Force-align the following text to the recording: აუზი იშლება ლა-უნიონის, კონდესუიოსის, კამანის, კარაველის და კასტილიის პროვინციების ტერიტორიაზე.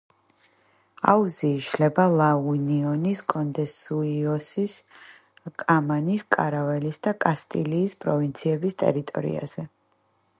აუზი 1.11 1.49
იშლება 1.57 2.05
ლა-უნიონის, 2.21 3.21
კონდესუიოსის, 3.33 4.77
კამანის, 5.65 6.25
კარაველის 6.37 6.99
და 7.09 7.15
კასტილიის 7.27 7.97
პროვინციების 8.05 8.79
ტერიტორიაზე. 8.85 9.67